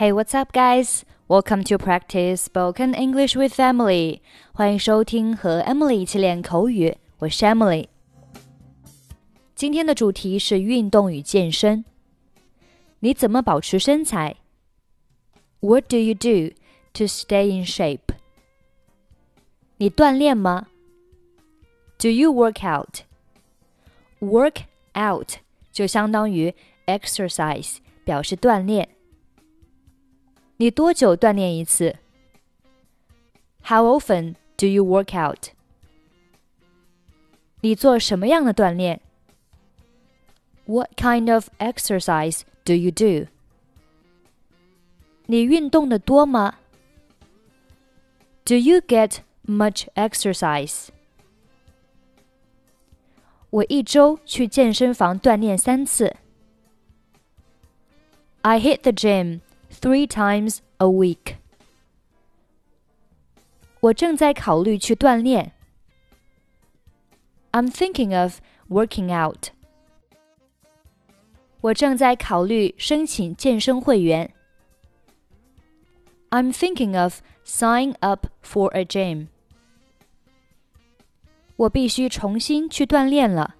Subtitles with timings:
[0.00, 1.04] Hey, what's up, guys?
[1.28, 4.20] Welcome to practice spoken English with Emily.
[4.52, 7.88] 欢迎收听和 Emily 一起练口语，我是 Emily。
[9.54, 11.84] 今天的主题是运动与健身。
[13.00, 14.36] 你怎么保持身材？
[15.60, 16.54] What do you do
[16.94, 18.14] to stay in shape？
[19.78, 20.68] 你锻炼吗？
[21.98, 24.62] Do you work out？Work
[24.94, 25.38] out
[25.72, 26.54] 就相当于
[26.86, 28.88] exercise，表示锻炼。
[30.60, 31.96] 你多久锻炼一次？
[33.64, 35.48] How often do you work out？
[37.60, 39.00] 你做什么样的锻炼？
[40.66, 43.28] What kind of exercise do you do？
[45.26, 46.56] 你运动的多吗？
[48.44, 50.88] Do you get much exercise？
[53.50, 56.16] 我一周去健身房锻炼三次。
[58.42, 59.40] I hit the gym
[59.80, 61.36] three times a week.
[63.80, 65.52] 我正在考虑去锻炼。
[67.52, 69.50] I'm thinking of working out.
[71.60, 74.32] 我正在考虑申请健身会员。
[76.30, 79.28] I'm thinking of signing up for a gym.
[81.56, 83.54] 我必须重新去锻炼了。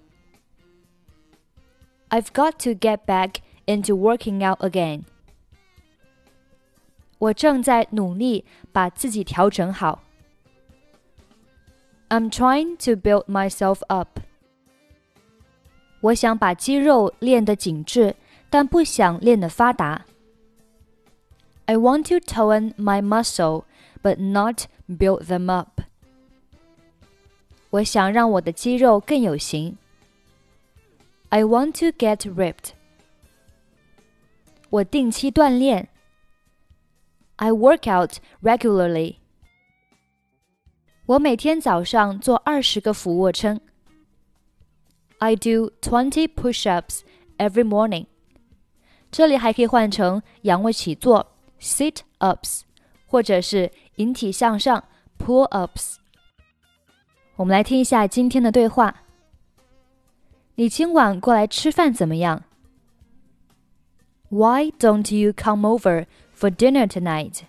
[2.10, 5.04] I've got to get back into working out again.
[7.20, 10.02] 我正在努力把自己调整好。
[12.08, 14.20] I'm trying to build myself up.
[16.00, 18.14] 我想把肌肉练得紧致，
[18.48, 20.04] 但不想练得发达。
[21.64, 23.64] I want to tone my muscle,
[24.02, 25.80] but not build them up.
[27.70, 29.76] 我想让我的肌肉更有型。
[31.30, 32.70] I want to get ripped.
[34.70, 35.88] 我定期锻炼。
[37.40, 39.16] I work out regularly.
[41.06, 43.60] 我每天早上做二十个俯卧撑。
[45.18, 47.00] I do twenty push-ups
[47.38, 48.06] every morning.
[49.10, 52.62] 这里还可以换成仰卧起坐 sit-ups，
[53.06, 54.84] 或者是引体向上
[55.18, 55.96] pull-ups。
[57.36, 59.02] 我们来听一下今天的对话。
[60.56, 62.42] 你今晚过来吃饭怎么样？
[64.28, 66.06] Why don't you come over
[66.40, 67.42] for dinner tonight.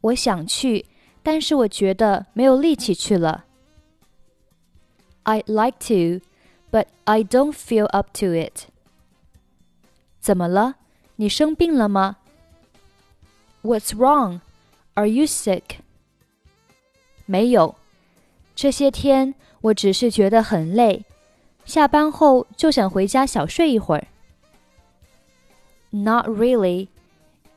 [0.00, 0.86] 我想去，
[1.22, 3.44] 但是我觉得没有力气去了。
[5.24, 6.24] I'd like to,
[6.70, 8.68] but I don't feel up to it.
[10.20, 10.76] 怎么了？
[11.16, 12.16] 你生病了吗？
[13.62, 14.40] What's wrong?
[14.94, 15.80] Are you sick?
[17.26, 17.74] 没有，
[18.54, 21.04] 这些天我只是觉得很累，
[21.64, 24.06] 下班后就想回家小睡一会儿。
[25.90, 26.88] Not really.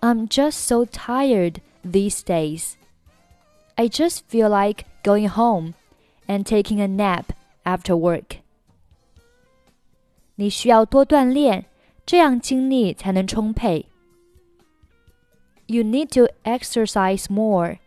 [0.06, 2.76] I'm just so tired these days.
[3.76, 5.74] I just feel like going home
[6.28, 7.34] and taking a nap
[7.64, 8.38] after work.
[10.36, 11.66] 你需要多锻炼，
[12.06, 13.86] 这样精力才能充沛。
[15.68, 17.78] You need to exercise more.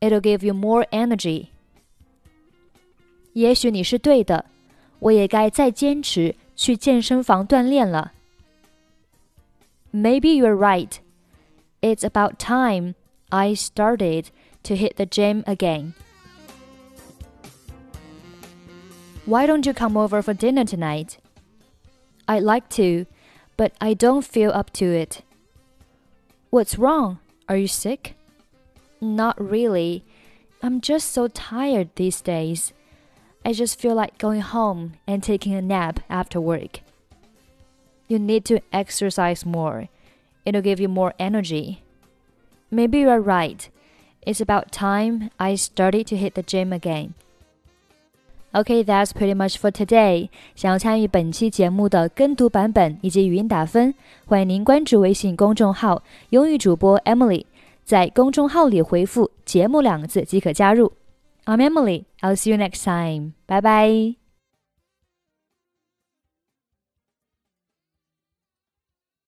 [0.00, 1.48] It'll give you more energy.
[3.32, 4.44] 也许你是对的，
[4.98, 8.12] 我也该再坚持去健身房锻炼了。
[9.92, 10.96] Maybe you're right.
[11.87, 12.95] It's about time
[13.31, 14.29] I started
[14.63, 15.93] to hit the gym again.
[19.25, 21.17] Why don't you come over for dinner tonight?
[22.27, 23.05] I'd like to,
[23.55, 25.21] but I don't feel up to it.
[26.49, 27.19] What's wrong?
[27.47, 28.15] Are you sick?
[28.99, 30.03] Not really.
[30.61, 32.73] I'm just so tired these days.
[33.45, 36.81] I just feel like going home and taking a nap after work.
[38.09, 39.87] You need to exercise more
[40.46, 41.76] it'll give you more energy.
[42.70, 43.58] Maybe you are right.
[44.24, 47.14] It's about time I started to hit the gym again.
[48.54, 50.28] Okay, that's pretty much for today.
[50.54, 53.94] 想要参与本期节目的跟读版本以及语音打分，
[54.26, 57.46] 欢迎您关注微信公众号“英语主播 Emily”，
[57.84, 60.92] 在公众号里回复“节目”两个字即可加入。
[61.46, 62.04] I'm Emily.
[62.20, 63.32] I'll see you next time.
[63.46, 64.16] Bye bye.